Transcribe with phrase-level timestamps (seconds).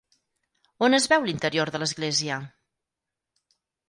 [0.85, 2.39] On es veu l'interior de l'església?